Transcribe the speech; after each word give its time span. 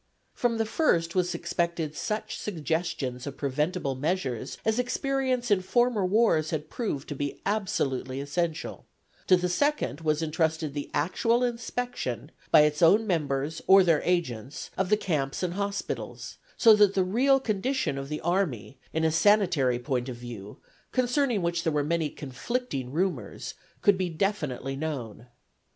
From 0.33 0.57
the 0.57 0.65
first 0.65 1.13
was 1.13 1.35
expected 1.35 1.95
such 1.95 2.39
suggestions 2.39 3.27
of 3.27 3.37
preventable 3.37 3.93
measures 3.93 4.57
as 4.65 4.79
experience 4.79 5.51
in 5.51 5.61
former 5.61 6.03
wars 6.03 6.49
had 6.49 6.71
proved 6.71 7.07
to 7.09 7.15
be 7.15 7.39
absolutely 7.45 8.19
essential; 8.19 8.87
to 9.27 9.37
the 9.37 9.47
second 9.47 10.01
was 10.01 10.23
entrusted 10.23 10.73
the 10.73 10.89
actual 10.91 11.43
inspection, 11.43 12.31
by 12.49 12.61
its 12.61 12.81
own 12.81 13.05
members 13.05 13.61
or 13.67 13.83
their 13.83 14.01
agents, 14.01 14.71
of 14.75 14.89
the 14.89 14.97
camps 14.97 15.43
and 15.43 15.53
hospitals, 15.53 16.37
so 16.57 16.75
that 16.75 16.95
the 16.95 17.03
real 17.03 17.39
condition 17.39 17.99
of 17.99 18.09
the 18.09 18.21
army, 18.21 18.79
in 18.93 19.03
a 19.03 19.11
sanitary 19.11 19.77
point 19.77 20.09
of 20.09 20.15
view, 20.15 20.57
concerning 20.91 21.43
which 21.43 21.63
there 21.63 21.71
were 21.73 21.83
many 21.83 22.09
conflicting 22.09 22.91
rumors, 22.91 23.53
could 23.83 23.99
be 23.99 24.09
definitely 24.09 24.75
known. 24.75 25.27